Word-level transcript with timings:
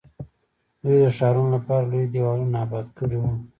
دوی 0.81 0.97
د 1.03 1.05
ښارونو 1.17 1.49
لپاره 1.55 1.89
لوی 1.91 2.05
دیوالونه 2.13 2.57
اباد 2.65 2.87
کړي 2.97 3.17
وو. 3.19 3.31